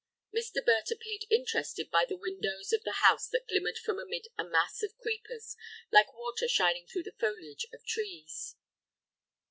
Mr. 0.35 0.65
Burt 0.65 0.89
appeared 0.89 1.25
interested 1.29 1.91
by 1.91 2.05
the 2.09 2.17
windows 2.17 2.73
of 2.73 2.81
the 2.81 3.03
house 3.05 3.27
that 3.29 3.47
glimmered 3.47 3.77
from 3.77 3.99
amid 3.99 4.29
a 4.35 4.43
mass 4.43 4.81
of 4.81 4.97
creepers 4.97 5.55
like 5.91 6.11
water 6.15 6.47
shining 6.47 6.87
through 6.87 7.03
the 7.03 7.13
foliage 7.19 7.67
of 7.71 7.85
trees. 7.85 8.55